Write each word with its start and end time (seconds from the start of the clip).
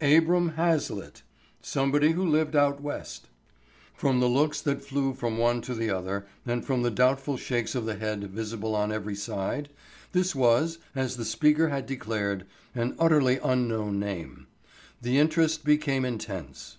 "Abram 0.00 0.50
Hazlitt. 0.50 1.24
Somebody 1.60 2.12
who 2.12 2.24
lived 2.24 2.54
out 2.54 2.80
west." 2.80 3.26
From 3.96 4.20
the 4.20 4.28
looks 4.28 4.60
that 4.60 4.80
flew 4.80 5.12
from 5.12 5.38
one 5.38 5.60
to 5.62 5.74
the 5.74 5.90
other 5.90 6.24
and 6.46 6.64
from 6.64 6.82
the 6.82 6.90
doubtful 6.92 7.36
shakes 7.36 7.74
of 7.74 7.84
the 7.84 7.96
head 7.96 8.22
visible 8.30 8.76
on 8.76 8.92
every 8.92 9.16
side, 9.16 9.70
this 10.12 10.36
was, 10.36 10.78
as 10.94 11.16
the 11.16 11.24
speaker 11.24 11.66
had 11.70 11.86
declared, 11.86 12.46
an 12.76 12.94
utterly 12.96 13.40
unknown 13.42 13.98
name. 13.98 14.46
The 15.00 15.18
interest 15.18 15.64
became 15.64 16.04
intense. 16.04 16.76